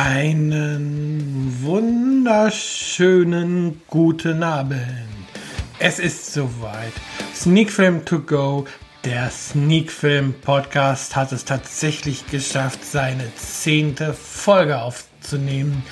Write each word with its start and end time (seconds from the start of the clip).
Einen 0.00 1.58
wunderschönen 1.60 3.82
guten 3.88 4.44
Abend. 4.44 4.80
Es 5.80 5.98
ist 5.98 6.32
soweit. 6.32 6.92
Sneak 7.34 7.72
Film 7.72 8.04
to 8.04 8.20
go. 8.20 8.64
Der 9.04 9.28
Sneak 9.28 9.90
Film 9.90 10.36
Podcast 10.40 11.16
hat 11.16 11.32
es 11.32 11.44
tatsächlich 11.44 12.28
geschafft, 12.28 12.84
seine 12.84 13.24
zehnte 13.34 14.14
Folge 14.14 14.80
aufzunehmen. 14.80 15.82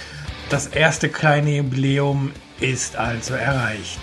Das 0.50 0.68
erste 0.68 1.08
kleine 1.08 1.56
Jubiläum 1.56 2.30
ist 2.60 2.94
also 2.94 3.34
erreicht. 3.34 3.98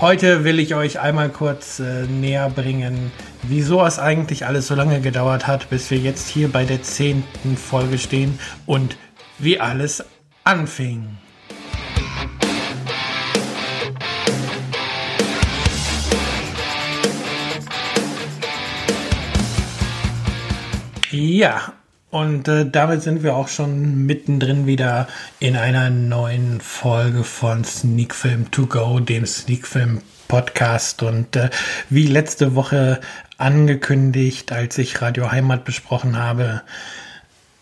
Heute 0.00 0.44
will 0.44 0.58
ich 0.58 0.74
euch 0.74 0.98
einmal 0.98 1.28
kurz 1.28 1.78
äh, 1.78 2.06
näher 2.06 2.48
bringen, 2.48 3.12
wieso 3.42 3.84
es 3.84 3.98
eigentlich 3.98 4.46
alles 4.46 4.66
so 4.66 4.74
lange 4.74 5.02
gedauert 5.02 5.46
hat, 5.46 5.68
bis 5.68 5.90
wir 5.90 5.98
jetzt 5.98 6.28
hier 6.28 6.50
bei 6.50 6.64
der 6.64 6.82
zehnten 6.82 7.58
Folge 7.58 7.98
stehen 7.98 8.38
und 8.64 8.96
wie 9.38 9.60
alles 9.60 10.04
anfing. 10.44 11.18
Ja, 21.10 21.72
und 22.10 22.48
äh, 22.48 22.68
damit 22.70 23.02
sind 23.02 23.22
wir 23.22 23.36
auch 23.36 23.48
schon 23.48 24.06
mittendrin 24.06 24.66
wieder 24.66 25.08
in 25.38 25.56
einer 25.56 25.88
neuen 25.90 26.60
Folge 26.60 27.24
von 27.24 27.64
Sneak 27.64 28.14
Film 28.14 28.50
To 28.50 28.66
Go, 28.66 29.00
dem 29.00 29.24
Sneak 29.24 29.66
Film 29.66 30.02
Podcast. 30.28 31.02
Und 31.02 31.36
äh, 31.36 31.50
wie 31.88 32.06
letzte 32.06 32.54
Woche 32.54 33.00
angekündigt, 33.38 34.52
als 34.52 34.78
ich 34.78 35.00
Radio 35.00 35.30
Heimat 35.32 35.64
besprochen 35.64 36.18
habe, 36.18 36.62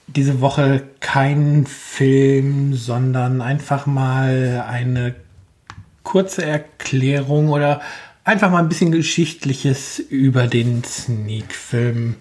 diese 0.07 0.41
Woche 0.41 0.85
kein 1.01 1.67
Film, 1.67 2.75
sondern 2.75 3.41
einfach 3.41 3.87
mal 3.87 4.65
eine 4.69 5.15
kurze 6.03 6.45
Erklärung 6.45 7.49
oder 7.49 7.81
einfach 8.25 8.51
mal 8.51 8.61
ein 8.61 8.69
bisschen 8.69 8.93
Geschichtliches 8.93 9.99
über 9.99 10.47
den 10.47 10.85
Sneak 10.85 11.55
Film 11.55 12.17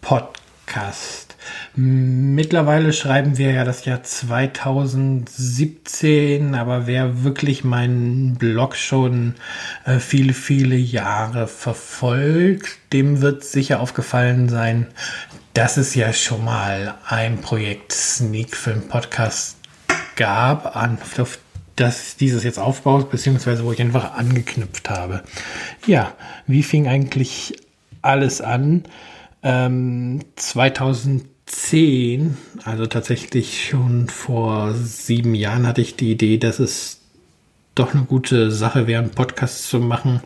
Podcast. 0.00 1.26
Mittlerweile 1.74 2.92
schreiben 2.92 3.38
wir 3.38 3.50
ja 3.52 3.64
das 3.64 3.84
Jahr 3.84 4.02
2017, 4.02 6.54
aber 6.54 6.86
wer 6.86 7.22
wirklich 7.22 7.64
meinen 7.64 8.34
Blog 8.34 8.76
schon 8.76 9.34
äh, 9.84 9.98
viele, 9.98 10.32
viele 10.32 10.76
Jahre 10.76 11.48
verfolgt, 11.48 12.78
dem 12.92 13.20
wird 13.20 13.44
sicher 13.44 13.80
aufgefallen 13.80 14.48
sein, 14.48 14.86
dass 15.56 15.76
es 15.78 15.94
ja 15.94 16.12
schon 16.12 16.44
mal 16.44 16.96
ein 17.08 17.40
Projekt 17.40 17.90
Sneak 17.90 18.54
Film 18.54 18.88
Podcast 18.88 19.56
gab, 20.14 20.76
an, 20.76 20.98
auf 21.18 21.38
das 21.76 22.16
dieses 22.16 22.44
jetzt 22.44 22.58
aufbaut, 22.58 23.10
beziehungsweise 23.10 23.64
wo 23.64 23.72
ich 23.72 23.80
einfach 23.80 24.18
angeknüpft 24.18 24.90
habe. 24.90 25.22
Ja, 25.86 26.12
wie 26.46 26.62
fing 26.62 26.88
eigentlich 26.88 27.56
alles 28.02 28.42
an? 28.42 28.84
Ähm, 29.42 30.20
2010, 30.36 32.36
also 32.64 32.86
tatsächlich 32.86 33.66
schon 33.66 34.10
vor 34.10 34.74
sieben 34.74 35.34
Jahren, 35.34 35.66
hatte 35.66 35.80
ich 35.80 35.96
die 35.96 36.12
Idee, 36.12 36.36
dass 36.36 36.58
es 36.58 37.00
doch 37.74 37.94
eine 37.94 38.04
gute 38.04 38.50
Sache 38.50 38.86
wäre, 38.86 39.00
einen 39.00 39.10
Podcast 39.10 39.70
zu 39.70 39.80
machen. 39.80 40.20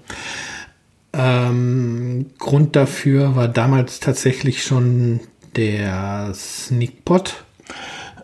Ähm, 1.13 2.27
Grund 2.39 2.77
dafür 2.77 3.35
war 3.35 3.49
damals 3.49 4.01
tatsächlich 4.01 4.63
schon 4.63 5.21
der 5.57 6.33
Sneakpot, 6.35 7.45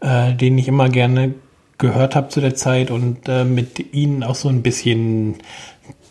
äh, 0.01 0.35
den 0.35 0.57
ich 0.59 0.69
immer 0.69 0.89
gerne 0.89 1.35
gehört 1.79 2.15
habe 2.15 2.29
zu 2.29 2.41
der 2.41 2.55
Zeit 2.55 2.91
und 2.91 3.29
äh, 3.29 3.45
mit 3.45 3.93
ihnen 3.93 4.23
auch 4.23 4.35
so 4.35 4.49
ein 4.49 4.63
bisschen 4.63 5.37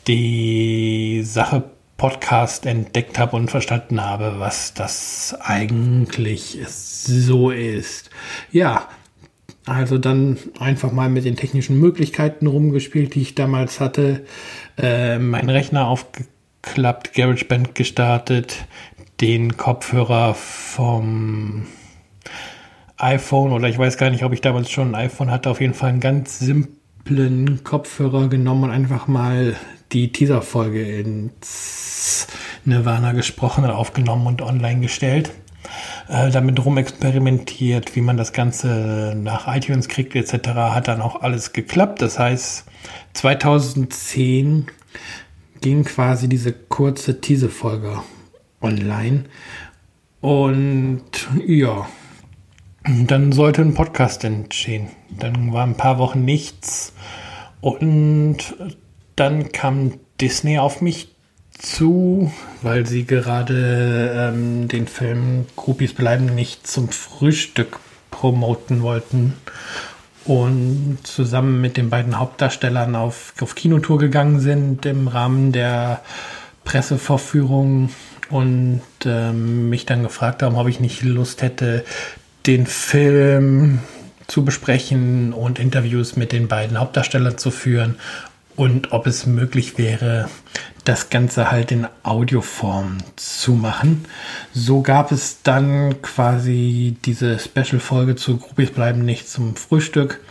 die 0.08 1.24
Sache 1.24 1.64
Podcast 1.98 2.66
entdeckt 2.66 3.18
habe 3.18 3.38
und 3.38 3.50
verstanden 3.50 4.04
habe, 4.04 4.36
was 4.38 4.74
das 4.74 5.36
eigentlich 5.40 6.60
so 6.68 7.52
ist. 7.52 8.10
Ja, 8.52 8.90
also 9.66 9.98
dann 9.98 10.38
einfach 10.60 10.92
mal 10.92 11.10
mit 11.10 11.26
den 11.26 11.38
technischen 11.38 11.80
Möglichkeiten 11.80 12.48
rumgespielt, 12.48 13.16
die 13.16 13.22
ich 13.22 13.34
damals 13.34 13.80
hatte. 13.80 14.26
Äh, 14.78 15.18
mein 15.20 15.50
Rechner 15.50 15.88
aufgeklärt 15.88 16.35
geklappt, 16.66 17.14
GarageBand 17.14 17.76
gestartet, 17.76 18.66
den 19.22 19.56
Kopfhörer 19.56 20.34
vom 20.34 21.68
iPhone 22.98 23.52
oder 23.52 23.68
ich 23.68 23.78
weiß 23.78 23.98
gar 23.98 24.10
nicht, 24.10 24.24
ob 24.24 24.34
ich 24.34 24.42
damals 24.42 24.70
schon 24.72 24.90
ein 24.90 25.06
iPhone 25.06 25.32
hatte, 25.32 25.50
auf 25.50 25.62
jeden 25.62 25.74
Fall 25.74 25.90
einen 25.90 26.00
ganz 26.00 26.40
simplen 26.40 27.64
Kopfhörer 27.64 28.30
genommen 28.30 28.66
und 28.66 28.72
einfach 28.72 29.08
mal 29.08 29.56
die 29.92 30.12
Teaser-Folge 30.12 31.00
ins 31.00 32.28
Nirvana 32.66 33.12
gesprochen 33.12 33.64
und 33.64 33.72
aufgenommen 33.72 34.28
und 34.28 34.42
online 34.42 34.82
gestellt. 34.82 35.32
Äh, 36.08 36.30
damit 36.30 36.64
rumexperimentiert, 36.64 37.96
wie 37.96 38.02
man 38.02 38.18
das 38.18 38.34
Ganze 38.34 39.14
nach 39.16 39.54
iTunes 39.54 39.88
kriegt 39.88 40.16
etc. 40.16 40.50
Hat 40.50 40.88
dann 40.88 41.02
auch 41.02 41.22
alles 41.22 41.54
geklappt. 41.54 42.02
Das 42.02 42.20
heißt, 42.20 42.66
2010 43.14 44.68
ging 45.66 45.84
quasi 45.84 46.30
diese 46.30 46.54
kurze 46.54 47.22
Teaser-Folge 47.22 48.04
online. 48.62 49.24
Und 50.22 51.02
ja, 51.44 51.90
dann 52.84 53.32
sollte 53.32 53.64
ein 53.64 53.74
Podcast 53.74 54.24
entstehen. 54.26 54.90
Dann 55.10 55.54
war 55.54 55.66
ein 55.66 55.76
paar 55.76 55.98
Wochen 55.98 56.24
nichts. 56.24 56.94
Und 57.62 58.38
dann 59.16 59.52
kam 59.54 59.94
Disney 60.22 60.60
auf 60.60 60.82
mich 60.82 61.08
zu, 61.58 62.32
weil 62.62 62.86
sie 62.86 63.06
gerade 63.06 64.34
ähm, 64.36 64.68
den 64.68 64.86
Film 64.86 65.48
Groupies 65.56 65.94
bleiben 65.94 66.28
nicht 66.36 66.68
zum 66.68 66.90
Frühstück 66.90 67.80
promoten 68.12 68.84
wollten 68.84 69.34
und 70.26 70.98
zusammen 71.04 71.62
mit 71.62 71.78
den 71.78 71.90
beiden 71.90 72.20
Hauptdarstellern 72.20 72.96
auf, 72.96 73.34
auf 73.40 73.56
Kinotour 73.56 74.00
gegangen 74.00 74.40
sind 74.40 74.86
im 74.86 75.08
Rahmen 75.08 75.52
der 75.52 76.02
Pressevorführung 76.64 77.92
und 78.32 78.82
ähm, 79.06 79.70
mich 79.70 79.86
dann 79.86 80.04
gefragt 80.04 80.42
haben, 80.42 80.56
ob 80.56 80.68
ich 80.68 80.80
nicht 80.80 81.04
Lust 81.04 81.44
hätte, 81.44 81.86
den 82.48 82.66
Film 82.66 83.80
zu 84.28 84.44
besprechen 84.44 85.32
und 85.32 85.60
Interviews 85.60 86.16
mit 86.16 86.32
den 86.32 86.48
beiden 86.48 86.80
Hauptdarstellern 86.80 87.38
zu 87.38 87.52
führen 87.52 87.96
und 88.56 88.92
ob 88.92 89.06
es 89.06 89.28
möglich 89.28 89.78
wäre, 89.78 90.28
das 90.86 91.10
Ganze 91.10 91.52
halt 91.52 91.72
in 91.72 91.88
Audioform 92.04 93.00
zu 93.16 93.54
machen. 93.54 94.06
So 94.54 94.82
gab 94.82 95.12
es 95.12 95.42
dann 95.42 96.02
quasi 96.02 96.96
diese 97.06 97.40
Special-Folge 97.40 98.16
zu 98.16 98.38
Groupies 98.38 98.72
bleiben 98.72 99.04
nicht 99.04 99.28
zum 99.28 99.56
Frühstück, 99.56 100.22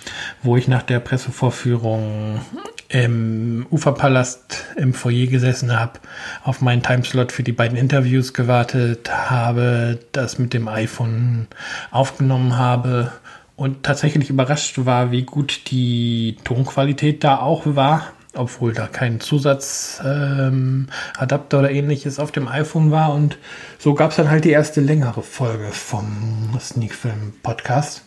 wo 0.43 0.57
ich 0.57 0.69
nach 0.69 0.83
der 0.83 1.01
Pressevorführung 1.01 2.41
im 2.89 3.67
Uferpalast 3.71 4.67
im 4.77 4.95
Foyer 4.95 5.27
gesessen 5.27 5.79
habe, 5.79 5.99
auf 6.45 6.61
meinen 6.61 6.83
Timeslot 6.83 7.33
für 7.33 7.43
die 7.43 7.53
beiden 7.53 7.77
Interviews 7.77 8.33
gewartet 8.33 9.11
habe, 9.11 9.99
das 10.13 10.39
mit 10.39 10.55
dem 10.55 10.69
iPhone 10.69 11.49
aufgenommen 11.91 12.57
habe 12.57 13.13
und 13.57 13.83
tatsächlich 13.83 14.31
überrascht 14.31 14.85
war, 14.85 15.11
wie 15.11 15.23
gut 15.23 15.71
die 15.73 16.37
Tonqualität 16.45 17.25
da 17.25 17.39
auch 17.39 17.63
war 17.67 18.14
obwohl 18.35 18.73
da 18.73 18.87
kein 18.87 19.21
Zusatzadapter 19.21 20.19
ähm, 20.19 21.59
oder 21.59 21.71
ähnliches 21.71 22.19
auf 22.19 22.33
dem 22.33 22.49
iPhone 22.49 22.91
war. 22.91 23.15
Und 23.15 23.39
so 23.79 23.95
gab 23.95 24.11
es 24.11 24.17
dann 24.17 24.31
halt 24.31 24.45
die 24.45 24.51
erste 24.51 24.81
längere 24.81 25.23
Folge 25.23 25.69
vom 25.71 26.59
Sneak 26.61 26.95
Film 26.95 27.35
Podcast. 27.43 28.03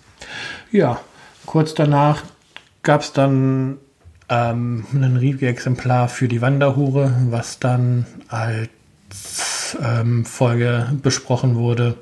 Ja, 0.71 1.00
kurz 1.45 1.74
danach 1.74 2.24
gab 2.83 3.01
es 3.01 3.13
dann 3.13 3.77
ähm, 4.29 4.85
ein 4.94 5.18
Review-Exemplar 5.18 6.09
für 6.09 6.27
die 6.27 6.41
Wanderhure, 6.41 7.13
was 7.30 7.59
dann 7.59 8.06
als 8.27 9.77
ähm, 9.81 10.25
Folge 10.25 10.91
besprochen 11.01 11.56
wurde. 11.56 11.95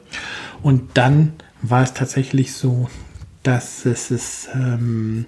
Und 0.62 0.98
dann 0.98 1.34
war 1.62 1.84
es 1.84 1.94
tatsächlich 1.94 2.54
so, 2.54 2.90
dass 3.46 3.86
es 3.86 4.50
ähm, 4.56 5.28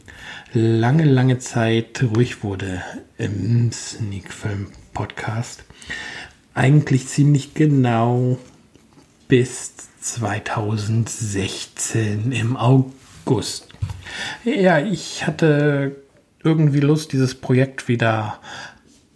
lange, 0.51 1.05
lange 1.05 1.37
Zeit 1.37 2.03
ruhig 2.15 2.43
wurde 2.43 2.81
im 3.19 3.71
Sneak 3.71 4.33
Film 4.33 4.71
Podcast. 4.93 5.63
Eigentlich 6.55 7.07
ziemlich 7.07 7.53
genau 7.53 8.39
bis 9.27 9.75
2016 10.01 12.31
im 12.31 12.57
August. 12.57 13.67
Ja, 14.43 14.79
ich 14.79 15.27
hatte 15.27 15.97
irgendwie 16.43 16.79
Lust, 16.79 17.13
dieses 17.13 17.35
Projekt 17.35 17.87
wieder 17.87 18.39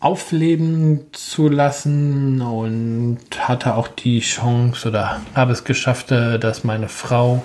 aufleben 0.02 1.02
zu 1.12 1.48
lassen 1.48 2.42
und 2.42 3.20
hatte 3.38 3.76
auch 3.76 3.88
die 3.88 4.20
Chance 4.20 4.90
oder 4.90 5.22
habe 5.36 5.54
es 5.54 5.64
geschafft, 5.64 6.12
äh, 6.12 6.40
dass 6.40 6.64
meine 6.64 6.90
Frau 6.90 7.44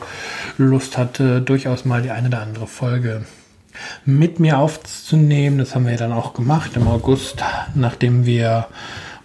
Lust 0.56 0.96
hatte, 0.96 1.42
durchaus 1.42 1.84
mal 1.84 2.02
die 2.02 2.10
eine 2.10 2.28
oder 2.28 2.40
andere 2.40 2.66
Folge 2.66 3.26
mit 4.06 4.40
mir 4.40 4.58
aufzunehmen. 4.58 5.58
Das 5.58 5.74
haben 5.74 5.86
wir 5.86 5.98
dann 5.98 6.12
auch 6.12 6.32
gemacht 6.32 6.72
im 6.76 6.88
August, 6.88 7.44
nachdem 7.74 8.24
wir 8.24 8.68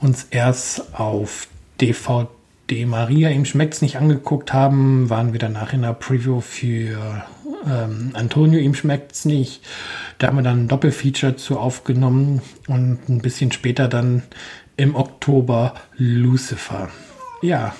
uns 0.01 0.27
erst 0.29 0.93
auf 0.99 1.47
DVD 1.79 2.85
Maria, 2.85 3.29
ihm 3.29 3.45
schmeckt's 3.45 3.81
nicht 3.81 3.95
angeguckt 3.95 4.51
haben, 4.51 5.09
waren 5.09 5.31
wir 5.31 5.39
danach 5.39 5.71
in 5.71 5.83
der 5.83 5.93
Preview 5.93 6.41
für 6.41 7.23
ähm, 7.67 8.11
Antonio, 8.13 8.59
ihm 8.59 8.73
schmeckt's 8.73 9.25
nicht. 9.25 9.61
Da 10.17 10.27
haben 10.27 10.37
wir 10.37 10.43
dann 10.43 10.65
ein 10.65 10.67
Doppelfeature 10.67 11.35
zu 11.35 11.59
aufgenommen 11.59 12.41
und 12.67 13.09
ein 13.09 13.21
bisschen 13.21 13.51
später 13.51 13.87
dann 13.87 14.23
im 14.77 14.95
Oktober 14.95 15.75
Lucifer. 15.97 16.89
Ja, 17.41 17.75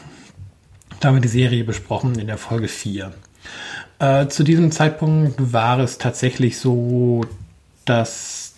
da 0.99 1.07
haben 1.07 1.15
wir 1.15 1.21
die 1.21 1.27
Serie 1.27 1.63
besprochen 1.63 2.17
in 2.19 2.27
der 2.27 2.37
Folge 2.37 2.67
4. 2.67 3.11
Äh, 3.99 4.27
zu 4.27 4.43
diesem 4.43 4.71
Zeitpunkt 4.71 5.53
war 5.53 5.79
es 5.79 5.97
tatsächlich 5.97 6.57
so, 6.57 7.25
dass 7.85 8.53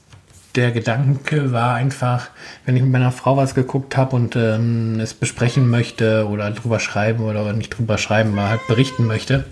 der 0.56 0.72
Gedanke 0.72 1.52
war 1.52 1.74
einfach, 1.76 2.30
wenn 2.66 2.76
ich 2.76 2.84
mit 2.84 2.92
meiner 2.92 3.12
Frau 3.12 3.38
was 3.38 3.56
geguckt 3.56 3.98
habe 3.98 4.16
und 4.16 4.36
ähm, 4.36 5.00
es 5.00 5.14
besprechen 5.14 5.70
möchte 5.70 6.28
oder 6.28 6.52
drüber 6.52 6.80
schreiben 6.80 7.24
oder 7.24 7.52
nicht 7.54 7.70
drüber 7.70 7.98
schreiben, 7.98 8.38
aber 8.38 8.50
halt 8.50 8.68
berichten 8.68 9.08
möchte, 9.08 9.46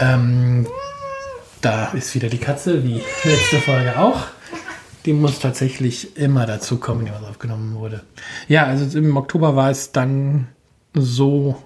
ähm, 0.00 0.66
da 1.60 1.86
ist 1.92 2.14
wieder 2.14 2.28
die 2.28 2.38
Katze, 2.38 2.82
wie 2.84 3.02
letzte 3.24 3.58
Folge 3.58 3.98
auch. 3.98 4.24
Die 5.04 5.12
muss 5.12 5.38
tatsächlich 5.38 6.16
immer 6.16 6.46
dazu 6.46 6.78
kommen, 6.78 7.04
die 7.04 7.12
was 7.12 7.28
aufgenommen 7.28 7.74
wurde. 7.76 8.02
Ja, 8.48 8.66
also 8.66 8.98
im 8.98 9.16
Oktober 9.16 9.56
war 9.56 9.70
es 9.70 9.92
dann 9.92 10.48
so, 10.94 11.56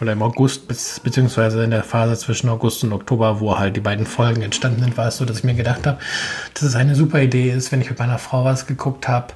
oder 0.00 0.12
im 0.12 0.22
August, 0.22 0.66
beziehungsweise 1.02 1.64
in 1.64 1.70
der 1.70 1.82
Phase 1.82 2.16
zwischen 2.16 2.48
August 2.48 2.84
und 2.84 2.92
Oktober, 2.92 3.40
wo 3.40 3.58
halt 3.58 3.76
die 3.76 3.80
beiden 3.80 4.06
Folgen 4.06 4.42
entstanden 4.42 4.82
sind, 4.82 4.96
war 4.96 5.08
es 5.08 5.16
so, 5.16 5.24
dass 5.24 5.38
ich 5.38 5.44
mir 5.44 5.54
gedacht 5.54 5.86
habe, 5.86 5.98
dass 6.54 6.62
es 6.62 6.76
eine 6.76 6.94
super 6.94 7.20
Idee 7.20 7.50
ist, 7.50 7.72
wenn 7.72 7.80
ich 7.80 7.90
mit 7.90 7.98
meiner 7.98 8.18
Frau 8.18 8.44
was 8.44 8.66
geguckt 8.66 9.08
habe, 9.08 9.34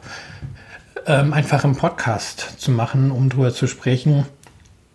ähm, 1.06 1.32
einfach 1.32 1.64
im 1.64 1.76
Podcast 1.76 2.60
zu 2.60 2.70
machen, 2.70 3.10
um 3.10 3.28
drüber 3.28 3.52
zu 3.52 3.66
sprechen 3.66 4.26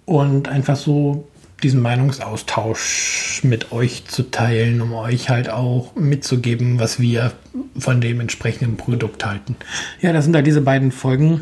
und 0.06 0.48
einfach 0.48 0.76
so 0.76 1.28
diesen 1.64 1.82
Meinungsaustausch 1.82 3.42
mit 3.44 3.72
euch 3.72 4.06
zu 4.06 4.30
teilen, 4.30 4.82
um 4.82 4.94
euch 4.94 5.30
halt 5.30 5.50
auch 5.50 5.96
mitzugeben, 5.96 6.80
was 6.80 7.00
wir 7.00 7.34
von 7.78 8.02
dem 8.02 8.20
entsprechenden 8.20 8.78
Produkt 8.78 9.26
halten. 9.26 9.56
Ja, 10.02 10.14
das 10.14 10.26
sind 10.26 10.34
da 10.34 10.42
diese 10.42 10.62
beiden 10.62 10.92
Folgen 10.92 11.42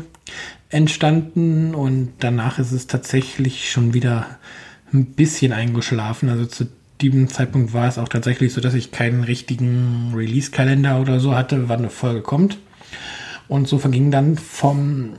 entstanden 0.70 1.74
und 1.74 2.12
danach 2.20 2.58
ist 2.58 2.72
es 2.72 2.86
tatsächlich 2.86 3.70
schon 3.70 3.94
wieder 3.94 4.38
ein 4.92 5.06
bisschen 5.06 5.52
eingeschlafen. 5.52 6.28
Also 6.28 6.46
zu 6.46 6.68
diesem 7.00 7.28
Zeitpunkt 7.28 7.74
war 7.74 7.88
es 7.88 7.98
auch 7.98 8.08
tatsächlich 8.08 8.52
so, 8.52 8.60
dass 8.60 8.74
ich 8.74 8.92
keinen 8.92 9.24
richtigen 9.24 10.12
Release-Kalender 10.14 11.00
oder 11.00 11.18
so 11.20 11.34
hatte, 11.34 11.68
wann 11.68 11.80
eine 11.80 11.90
Folge 11.90 12.22
kommt. 12.22 12.58
Und 13.48 13.68
so 13.68 13.78
verging 13.78 14.10
dann 14.10 14.38
vom 14.38 15.18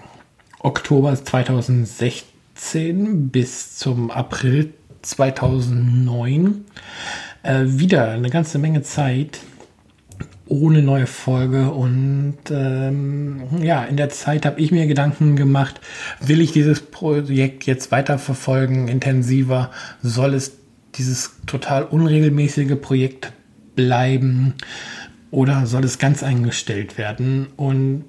Oktober 0.59 1.13
2016 1.13 3.29
bis 3.29 3.77
zum 3.77 4.09
April 4.09 4.73
2009 5.03 6.65
äh, 7.43 7.61
wieder 7.65 8.11
eine 8.11 8.29
ganze 8.29 8.57
Menge 8.57 8.81
Zeit 8.81 9.39
ohne 10.47 10.81
neue 10.81 11.07
Folge 11.07 11.71
und 11.71 12.37
ähm, 12.51 13.43
ja, 13.61 13.83
in 13.85 13.97
der 13.97 14.09
Zeit 14.09 14.45
habe 14.45 14.59
ich 14.59 14.71
mir 14.71 14.87
Gedanken 14.87 15.35
gemacht, 15.35 15.79
will 16.19 16.41
ich 16.41 16.51
dieses 16.51 16.81
Projekt 16.81 17.65
jetzt 17.65 17.91
weiterverfolgen, 17.91 18.87
intensiver, 18.87 19.71
soll 20.01 20.33
es 20.33 20.57
dieses 20.95 21.37
total 21.47 21.83
unregelmäßige 21.83 22.75
Projekt 22.79 23.31
bleiben 23.75 24.53
oder 25.31 25.65
soll 25.65 25.83
es 25.85 25.97
ganz 25.97 26.23
eingestellt 26.23 26.97
werden? 26.97 27.47
Und 27.55 28.03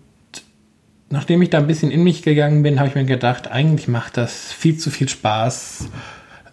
nachdem 1.09 1.41
ich 1.41 1.51
da 1.51 1.59
ein 1.59 1.67
bisschen 1.67 1.91
in 1.91 2.03
mich 2.03 2.23
gegangen 2.23 2.63
bin, 2.63 2.79
habe 2.79 2.89
ich 2.89 2.95
mir 2.95 3.05
gedacht, 3.05 3.49
eigentlich 3.49 3.89
macht 3.89 4.17
das 4.17 4.53
viel 4.53 4.77
zu 4.77 4.91
viel 4.91 5.09
Spaß, 5.09 5.89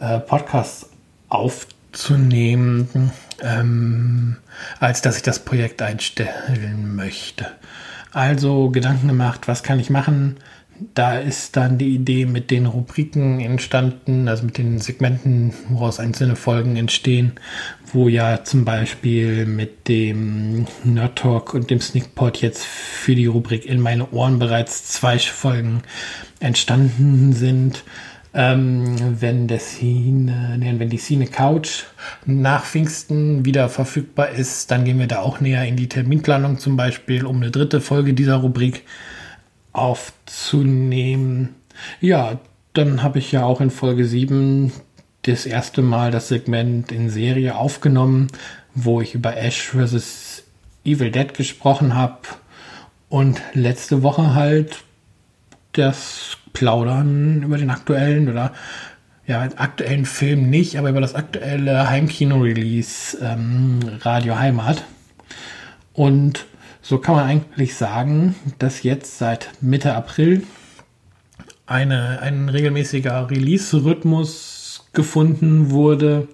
äh, 0.01 0.19
Podcasts 0.19 0.89
aufzunehmen, 1.29 3.11
ähm, 3.41 4.37
als 4.79 5.01
dass 5.01 5.17
ich 5.17 5.23
das 5.23 5.39
Projekt 5.45 5.81
einstellen 5.81 6.95
möchte. 6.95 7.47
Also 8.11 8.69
Gedanken 8.69 9.07
gemacht, 9.07 9.47
was 9.47 9.63
kann 9.63 9.79
ich 9.79 9.89
machen? 9.89 10.37
Da 10.95 11.19
ist 11.19 11.55
dann 11.55 11.77
die 11.77 11.93
Idee 11.93 12.25
mit 12.25 12.49
den 12.49 12.65
Rubriken 12.65 13.39
entstanden, 13.39 14.27
also 14.27 14.45
mit 14.45 14.57
den 14.57 14.79
Segmenten, 14.79 15.53
woraus 15.69 15.99
einzelne 15.99 16.35
Folgen 16.35 16.75
entstehen, 16.75 17.33
wo 17.93 18.07
ja 18.09 18.43
zum 18.43 18.65
Beispiel 18.65 19.45
mit 19.45 19.87
dem 19.87 20.65
Nerd 20.83 21.19
Talk 21.19 21.53
und 21.53 21.69
dem 21.69 21.79
Sneakpot 21.79 22.37
jetzt 22.37 22.65
für 22.65 23.13
die 23.13 23.27
Rubrik 23.27 23.67
in 23.67 23.79
meine 23.79 24.09
Ohren 24.09 24.39
bereits 24.39 24.85
zwei 24.85 25.19
Folgen 25.19 25.83
entstanden 26.39 27.33
sind. 27.33 27.83
Ähm, 28.33 29.19
wenn, 29.19 29.47
der 29.49 29.59
Cine, 29.59 30.55
nee, 30.57 30.73
wenn 30.77 30.89
die 30.89 30.97
Cine 30.97 31.27
Couch 31.27 31.83
nach 32.25 32.63
Pfingsten 32.63 33.43
wieder 33.43 33.67
verfügbar 33.67 34.29
ist, 34.29 34.71
dann 34.71 34.85
gehen 34.85 34.99
wir 34.99 35.07
da 35.07 35.19
auch 35.19 35.41
näher 35.41 35.65
in 35.65 35.75
die 35.75 35.89
Terminplanung 35.89 36.57
zum 36.57 36.77
Beispiel, 36.77 37.25
um 37.25 37.37
eine 37.37 37.51
dritte 37.51 37.81
Folge 37.81 38.13
dieser 38.13 38.37
Rubrik 38.37 38.83
aufzunehmen. 39.73 41.55
Ja, 41.99 42.39
dann 42.73 43.03
habe 43.03 43.19
ich 43.19 43.33
ja 43.33 43.43
auch 43.43 43.59
in 43.59 43.69
Folge 43.69 44.05
7 44.05 44.71
das 45.23 45.45
erste 45.45 45.81
Mal 45.81 46.11
das 46.11 46.29
Segment 46.29 46.91
in 46.91 47.09
Serie 47.09 47.55
aufgenommen, 47.55 48.27
wo 48.73 49.01
ich 49.01 49.13
über 49.13 49.35
Ash 49.35 49.61
vs. 49.61 50.43
Evil 50.85 51.11
Dead 51.11 51.33
gesprochen 51.33 51.95
habe. 51.95 52.19
Und 53.09 53.41
letzte 53.53 54.03
Woche 54.03 54.33
halt 54.33 54.83
das 55.73 56.37
plaudern 56.53 57.43
über 57.43 57.57
den 57.57 57.69
aktuellen 57.69 58.29
oder 58.29 58.53
ja, 59.27 59.41
aktuellen 59.41 60.05
Film 60.05 60.49
nicht, 60.49 60.77
aber 60.77 60.89
über 60.89 61.01
das 61.01 61.15
aktuelle 61.15 61.89
Heimkino-Release 61.89 63.17
ähm, 63.21 63.79
Radio 64.01 64.37
Heimat. 64.37 64.83
Und 65.93 66.45
so 66.81 66.97
kann 66.97 67.15
man 67.15 67.25
eigentlich 67.25 67.75
sagen, 67.75 68.35
dass 68.59 68.83
jetzt 68.83 69.17
seit 69.17 69.49
Mitte 69.61 69.93
April 69.93 70.43
eine, 71.65 72.19
ein 72.21 72.49
regelmäßiger 72.49 73.29
Release-Rhythmus 73.29 74.89
gefunden 74.93 75.71
wurde. 75.71 76.27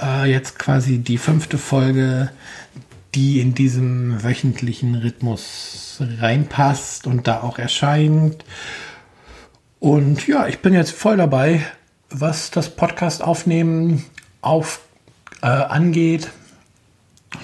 Äh, 0.00 0.30
jetzt 0.30 0.58
quasi 0.58 0.98
die 0.98 1.18
fünfte 1.18 1.58
Folge, 1.58 2.30
die 3.14 3.40
in 3.40 3.54
diesem 3.54 4.22
wöchentlichen 4.22 4.94
Rhythmus 4.94 6.02
reinpasst 6.20 7.06
und 7.06 7.26
da 7.26 7.42
auch 7.42 7.58
erscheint. 7.58 8.44
Und 9.84 10.26
ja, 10.26 10.48
ich 10.48 10.60
bin 10.60 10.72
jetzt 10.72 10.92
voll 10.92 11.18
dabei, 11.18 11.60
was 12.08 12.50
das 12.50 12.70
Podcast 12.70 13.22
aufnehmen 13.22 14.02
auf, 14.40 14.80
äh, 15.42 15.46
angeht. 15.46 16.30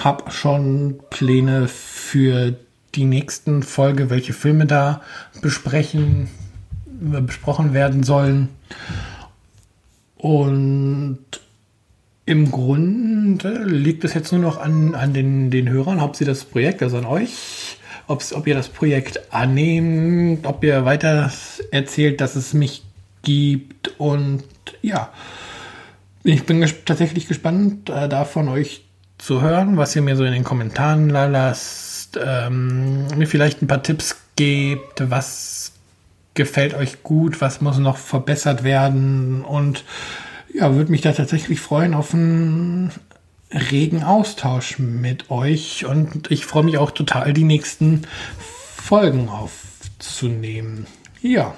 Hab 0.03 0.33
schon 0.33 1.01
Pläne 1.11 1.69
für 1.69 2.57
die 2.95 3.05
nächsten 3.05 3.63
Folge, 3.63 4.09
welche 4.09 4.33
Filme 4.33 4.65
da 4.65 5.03
besprechen, 5.43 6.31
besprochen 6.87 7.75
werden 7.75 8.05
sollen. 8.05 8.49
Und 10.17 11.19
im 12.25 12.51
Grunde 12.51 13.65
liegt 13.65 14.03
es 14.05 14.15
jetzt 14.15 14.33
nur 14.33 14.41
noch 14.41 14.59
an, 14.59 14.95
an 14.95 15.13
den, 15.13 15.51
den 15.51 15.69
Hörern, 15.69 16.01
ob 16.01 16.17
sie 16.17 16.25
das 16.25 16.45
Projekt, 16.45 16.83
also 16.83 16.97
an 16.97 17.05
euch, 17.05 17.35
ob 18.11 18.47
ihr 18.47 18.55
das 18.55 18.69
Projekt 18.69 19.33
annehmt, 19.33 20.47
ob 20.47 20.65
ihr 20.65 20.85
weiter 20.85 21.31
erzählt, 21.71 22.21
dass 22.21 22.35
es 22.35 22.53
mich 22.53 22.83
gibt 23.23 23.99
und 23.99 24.43
ja, 24.83 25.11
ich 26.25 26.45
bin 26.45 26.61
ges 26.61 26.75
tatsächlich 26.85 27.29
gespannt, 27.29 27.89
äh, 27.89 28.09
da 28.09 28.25
euch 28.49 28.85
zu 29.19 29.43
hören, 29.43 29.77
was 29.77 29.95
ihr 29.95 30.03
mir 30.03 30.17
so 30.17 30.25
in 30.25 30.33
den 30.33 30.45
Kommentaren 30.45 31.09
lasst, 31.09 32.19
ähm, 32.23 33.07
mir 33.17 33.27
vielleicht 33.27 33.63
ein 33.63 33.67
paar 33.67 33.83
Tipps 33.83 34.17
gebt, 34.37 35.11
was 35.11 35.73
gefällt 36.35 36.75
euch 36.75 37.03
gut, 37.03 37.41
was 37.41 37.61
muss 37.61 37.79
noch 37.79 37.97
verbessert 37.97 38.65
werden 38.65 39.45
und 39.45 39.85
ja, 40.53 40.75
würde 40.75 40.91
mich 40.91 41.01
da 41.01 41.13
tatsächlich 41.13 41.61
freuen 41.61 41.95
auf 41.95 42.13
ein 42.13 42.91
regen 43.53 44.03
Austausch 44.03 44.79
mit 44.79 45.31
euch 45.31 45.85
und 45.85 46.31
ich 46.31 46.47
freue 46.47 46.65
mich 46.65 46.79
auch 46.79 46.91
total, 46.91 47.33
die 47.33 47.45
nächsten 47.45 48.03
Folgen 48.39 49.29
aufzunehmen. 49.29 50.87
Ja, 51.21 51.55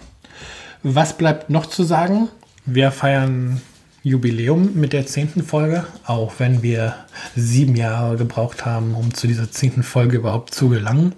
was 0.82 1.16
bleibt 1.16 1.50
noch 1.50 1.66
zu 1.66 1.84
sagen? 1.84 2.28
Wir 2.64 2.90
feiern 2.90 3.60
Jubiläum 4.02 4.74
mit 4.74 4.92
der 4.92 5.06
zehnten 5.06 5.44
Folge, 5.44 5.86
auch 6.04 6.34
wenn 6.38 6.62
wir 6.62 6.96
sieben 7.36 7.76
Jahre 7.76 8.16
gebraucht 8.16 8.66
haben, 8.66 8.94
um 8.94 9.14
zu 9.14 9.26
dieser 9.26 9.50
zehnten 9.50 9.82
Folge 9.82 10.16
überhaupt 10.16 10.54
zu 10.54 10.68
gelangen. 10.68 11.12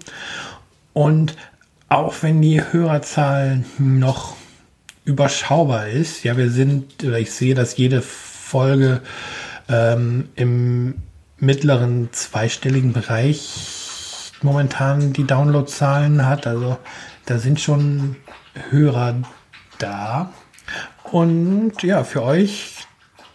Und 0.93 1.35
auch 1.89 2.13
wenn 2.21 2.41
die 2.41 2.61
Hörerzahl 2.61 3.63
noch 3.79 4.35
überschaubar 5.03 5.87
ist, 5.87 6.23
ja, 6.23 6.37
wir 6.37 6.49
sind, 6.51 7.03
oder 7.03 7.19
ich 7.19 7.31
sehe, 7.31 7.55
dass 7.55 7.77
jede 7.77 8.01
Folge 8.01 9.01
ähm, 9.69 10.29
im 10.35 10.95
mittleren 11.37 12.09
zweistelligen 12.11 12.93
Bereich 12.93 14.31
momentan 14.41 15.13
die 15.13 15.25
Downloadzahlen 15.25 16.25
hat. 16.25 16.47
Also 16.47 16.77
da 17.25 17.37
sind 17.39 17.59
schon 17.59 18.15
Hörer 18.69 19.15
da. 19.79 20.33
Und 21.03 21.83
ja, 21.83 22.03
für 22.03 22.23
euch, 22.23 22.87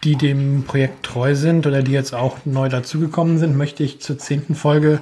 die 0.03 0.15
dem 0.15 0.63
Projekt 0.63 1.03
treu 1.03 1.35
sind 1.35 1.67
oder 1.67 1.83
die 1.83 1.91
jetzt 1.91 2.13
auch 2.13 2.37
neu 2.45 2.69
dazugekommen 2.69 3.37
sind, 3.37 3.55
möchte 3.55 3.83
ich 3.83 4.01
zur 4.01 4.17
zehnten 4.17 4.55
Folge 4.55 5.01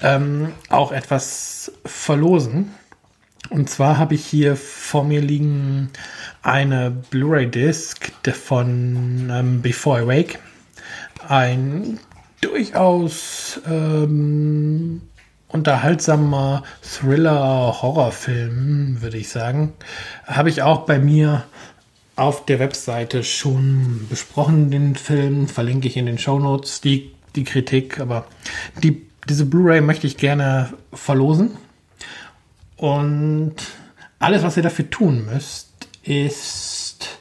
ähm, 0.00 0.52
auch 0.68 0.92
etwas 0.92 1.72
verlosen. 1.84 2.74
Und 3.50 3.70
zwar 3.70 3.98
habe 3.98 4.14
ich 4.14 4.26
hier 4.26 4.56
vor 4.56 5.04
mir 5.04 5.20
liegen 5.20 5.90
eine 6.42 6.90
Blu-ray-Disc 7.10 8.10
von 8.32 9.30
ähm, 9.32 9.62
Before 9.62 10.02
I 10.02 10.06
Wake. 10.06 10.38
Ein 11.26 11.98
durchaus 12.40 13.60
ähm, 13.66 15.02
unterhaltsamer 15.48 16.62
Thriller-Horrorfilm, 16.82 19.00
würde 19.00 19.16
ich 19.16 19.30
sagen. 19.30 19.72
Habe 20.26 20.50
ich 20.50 20.62
auch 20.62 20.86
bei 20.86 20.98
mir 20.98 21.44
auf 22.16 22.44
der 22.44 22.58
Webseite 22.58 23.24
schon 23.24 24.06
besprochen, 24.10 24.70
den 24.70 24.94
Film. 24.94 25.48
Verlinke 25.48 25.88
ich 25.88 25.96
in 25.96 26.04
den 26.06 26.18
Show 26.18 26.38
Notes 26.38 26.82
die, 26.82 27.12
die 27.34 27.44
Kritik. 27.44 27.98
Aber 27.98 28.26
die, 28.82 29.06
diese 29.28 29.46
Blu-ray 29.46 29.80
möchte 29.80 30.06
ich 30.06 30.18
gerne 30.18 30.74
verlosen. 30.92 31.56
Und 32.78 33.56
alles, 34.18 34.42
was 34.42 34.56
ihr 34.56 34.62
dafür 34.62 34.88
tun 34.88 35.26
müsst, 35.26 35.68
ist 36.02 37.18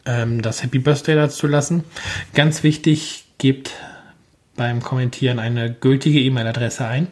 ähm, 0.05 0.41
das 0.41 0.63
Happy 0.63 0.79
Birthday 0.79 1.15
dazu 1.15 1.47
lassen. 1.47 1.83
Ganz 2.33 2.63
wichtig, 2.63 3.25
gebt 3.37 3.71
beim 4.55 4.81
Kommentieren 4.81 5.39
eine 5.39 5.73
gültige 5.73 6.19
E-Mail-Adresse 6.19 6.85
ein, 6.85 7.07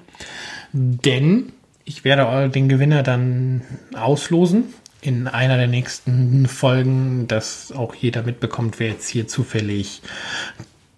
denn 0.71 1.51
ich 1.83 2.03
werde 2.03 2.49
den 2.49 2.69
Gewinner 2.69 3.03
dann 3.03 3.61
auslosen 3.95 4.73
in 5.01 5.27
einer 5.27 5.57
der 5.57 5.67
nächsten 5.67 6.47
Folgen, 6.47 7.27
dass 7.27 7.71
auch 7.71 7.95
jeder 7.95 8.23
mitbekommt, 8.23 8.79
wer 8.79 8.89
jetzt 8.89 9.09
hier 9.09 9.27
zufällig 9.27 10.01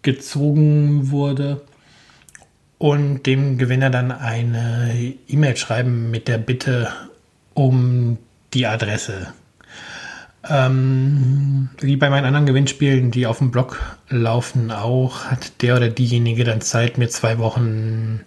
gezogen 0.02 1.12
wurde. 1.12 1.62
Und 2.78 3.24
dem 3.26 3.58
Gewinner 3.58 3.90
dann 3.90 4.12
eine 4.12 5.14
E-Mail 5.28 5.58
schreiben 5.58 6.12
mit 6.12 6.30
der 6.30 6.38
Bitte 6.38 6.94
um 7.54 8.18
die 8.54 8.66
Adresse. 8.66 9.34
Ähm, 10.48 11.70
wie 11.82 11.98
bei 11.98 12.10
meinen 12.10 12.26
anderen 12.26 12.46
Gewinnspielen, 12.46 13.12
die 13.12 13.28
auf 13.28 13.40
dem 13.40 13.52
Blog 13.52 13.98
laufen, 14.08 14.72
auch 14.72 15.26
hat 15.26 15.62
der 15.62 15.76
oder 15.76 15.90
diejenige 15.90 16.46
dann 16.46 16.62
Zeit, 16.62 16.98
mir 16.98 17.10
zwei 17.10 17.38
Wochen 17.38 18.22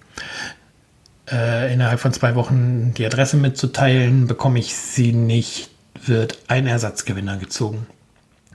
äh, 1.32 1.72
innerhalb 1.72 1.98
von 1.98 2.12
zwei 2.12 2.34
Wochen 2.34 2.92
die 2.94 3.06
Adresse 3.06 3.36
mitzuteilen. 3.36 4.26
Bekomme 4.26 4.58
ich 4.58 4.74
sie 4.74 5.12
nicht, 5.12 5.70
wird 6.04 6.38
ein 6.48 6.66
Ersatzgewinner 6.66 7.38
gezogen. 7.38 7.86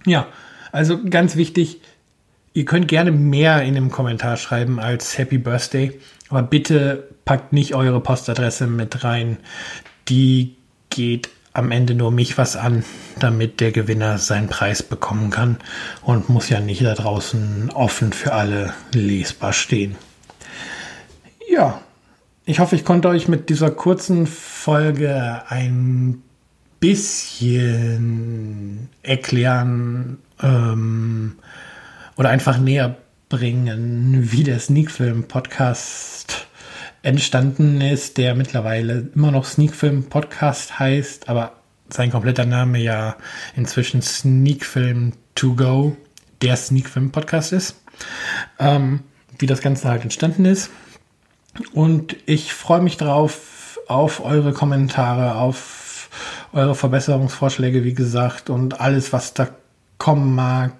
Ja, 0.05 0.27
also 0.71 1.03
ganz 1.03 1.35
wichtig, 1.35 1.81
ihr 2.53 2.65
könnt 2.65 2.87
gerne 2.87 3.11
mehr 3.11 3.63
in 3.63 3.73
dem 3.73 3.91
Kommentar 3.91 4.37
schreiben 4.37 4.79
als 4.79 5.17
Happy 5.17 5.37
Birthday, 5.37 5.99
aber 6.29 6.43
bitte 6.43 7.07
packt 7.25 7.51
nicht 7.51 7.75
eure 7.75 7.99
Postadresse 7.99 8.67
mit 8.67 9.03
rein. 9.03 9.37
Die 10.07 10.55
geht 10.89 11.29
am 11.53 11.71
Ende 11.71 11.95
nur 11.95 12.11
mich 12.11 12.37
was 12.37 12.55
an, 12.55 12.85
damit 13.19 13.59
der 13.59 13.71
Gewinner 13.71 14.19
seinen 14.19 14.47
Preis 14.47 14.83
bekommen 14.83 15.31
kann 15.31 15.57
und 16.03 16.29
muss 16.29 16.49
ja 16.49 16.59
nicht 16.59 16.83
da 16.83 16.93
draußen 16.93 17.71
offen 17.73 18.13
für 18.13 18.33
alle 18.33 18.73
lesbar 18.93 19.53
stehen. 19.53 19.95
Ja, 21.49 21.81
ich 22.47 22.59
hoffe, 22.59 22.77
ich 22.77 22.85
konnte 22.85 23.09
euch 23.09 23.27
mit 23.27 23.49
dieser 23.49 23.71
kurzen 23.71 24.25
Folge 24.25 25.41
ein 25.49 26.23
bisschen 26.79 28.87
erklären 29.03 30.19
ähm, 30.41 31.35
oder 32.15 32.29
einfach 32.29 32.57
näher 32.57 32.95
bringen, 33.27 34.31
wie 34.31 34.45
der 34.45 34.59
Sneakfilm 34.59 35.25
Podcast 35.25 36.47
entstanden 37.03 37.81
ist, 37.81 38.17
der 38.17 38.33
mittlerweile 38.33 39.09
immer 39.13 39.31
noch 39.31 39.43
Sneakfilm 39.43 40.05
Podcast 40.05 40.79
heißt, 40.79 41.27
aber 41.27 41.57
sein 41.89 42.11
kompletter 42.11 42.45
Name 42.45 42.79
ja 42.79 43.17
inzwischen 43.57 44.01
Sneakfilm 44.01 45.11
to 45.35 45.53
go, 45.53 45.97
der 46.41 46.55
Sneakfilm 46.55 47.11
Podcast 47.11 47.51
ist. 47.51 47.75
Ähm, 48.57 49.01
wie 49.37 49.47
das 49.47 49.59
Ganze 49.59 49.89
halt 49.89 50.03
entstanden 50.03 50.45
ist. 50.45 50.69
Und 51.73 52.15
ich 52.25 52.53
freue 52.53 52.81
mich 52.81 52.97
drauf, 52.97 53.79
auf 53.87 54.23
eure 54.23 54.53
Kommentare, 54.53 55.35
auf 55.35 56.09
eure 56.53 56.75
Verbesserungsvorschläge, 56.75 57.83
wie 57.83 57.93
gesagt, 57.93 58.49
und 58.49 58.79
alles, 58.79 59.13
was 59.13 59.33
da 59.33 59.47
kommen 59.97 60.35
mag. 60.35 60.73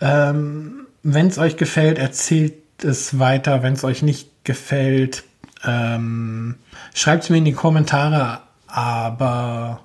Ähm, 0.00 0.86
wenn 1.02 1.28
es 1.28 1.38
euch 1.38 1.56
gefällt, 1.56 1.98
erzählt 1.98 2.54
es 2.82 3.18
weiter. 3.18 3.62
Wenn 3.62 3.74
es 3.74 3.84
euch 3.84 4.02
nicht 4.02 4.44
gefällt, 4.44 5.24
ähm, 5.64 6.56
schreibt 6.94 7.24
es 7.24 7.30
mir 7.30 7.38
in 7.38 7.44
die 7.44 7.52
Kommentare. 7.52 8.40
Aber 8.66 9.80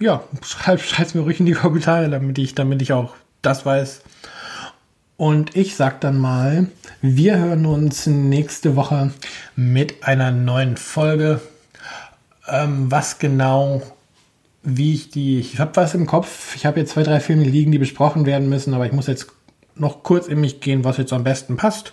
ja, 0.00 0.22
schreibt 0.42 0.98
es 0.98 1.14
mir 1.14 1.22
ruhig 1.22 1.40
in 1.40 1.46
die 1.46 1.52
Kommentare, 1.52 2.08
damit 2.10 2.38
ich, 2.38 2.54
damit 2.54 2.82
ich 2.82 2.92
auch 2.92 3.14
das 3.40 3.64
weiß, 3.64 4.02
und 5.22 5.54
ich 5.54 5.76
sag 5.76 6.00
dann 6.00 6.18
mal, 6.18 6.66
wir 7.00 7.38
hören 7.38 7.64
uns 7.64 8.08
nächste 8.08 8.74
Woche 8.74 9.12
mit 9.54 10.02
einer 10.02 10.32
neuen 10.32 10.76
Folge. 10.76 11.40
Ähm, 12.48 12.90
was 12.90 13.20
genau, 13.20 13.82
wie 14.64 14.94
ich 14.94 15.10
die, 15.10 15.38
ich 15.38 15.60
habe 15.60 15.76
was 15.76 15.94
im 15.94 16.06
Kopf. 16.06 16.56
Ich 16.56 16.66
habe 16.66 16.80
jetzt 16.80 16.94
zwei, 16.94 17.04
drei 17.04 17.20
Filme 17.20 17.44
liegen, 17.44 17.70
die 17.70 17.78
besprochen 17.78 18.26
werden 18.26 18.48
müssen, 18.48 18.74
aber 18.74 18.84
ich 18.84 18.90
muss 18.90 19.06
jetzt 19.06 19.28
noch 19.76 20.02
kurz 20.02 20.26
in 20.26 20.40
mich 20.40 20.60
gehen, 20.60 20.82
was 20.82 20.96
jetzt 20.96 21.12
am 21.12 21.22
besten 21.22 21.56
passt. 21.56 21.92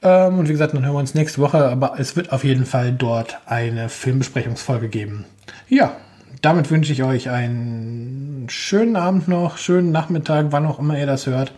Ähm, 0.00 0.38
und 0.38 0.48
wie 0.48 0.52
gesagt, 0.52 0.72
dann 0.72 0.86
hören 0.86 0.94
wir 0.94 1.00
uns 1.00 1.12
nächste 1.12 1.42
Woche, 1.42 1.68
aber 1.68 2.00
es 2.00 2.16
wird 2.16 2.32
auf 2.32 2.44
jeden 2.44 2.64
Fall 2.64 2.92
dort 2.92 3.40
eine 3.44 3.90
Filmbesprechungsfolge 3.90 4.88
geben. 4.88 5.26
Ja, 5.68 5.98
damit 6.40 6.70
wünsche 6.70 6.94
ich 6.94 7.02
euch 7.02 7.28
einen 7.28 8.46
schönen 8.48 8.96
Abend 8.96 9.28
noch, 9.28 9.58
schönen 9.58 9.92
Nachmittag, 9.92 10.46
wann 10.48 10.64
auch 10.64 10.78
immer 10.78 10.98
ihr 10.98 11.04
das 11.04 11.26
hört 11.26 11.52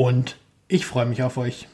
und 0.00 0.38
ich 0.66 0.86
freue 0.86 1.04
mich 1.04 1.22
auf 1.22 1.36
euch. 1.36 1.68